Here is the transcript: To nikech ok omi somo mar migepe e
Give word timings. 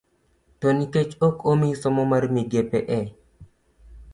To 0.59 0.67
nikech 0.77 1.11
ok 1.27 1.37
omi 1.51 1.69
somo 1.81 2.03
mar 2.11 2.23
migepe 2.33 2.79
e 2.99 3.01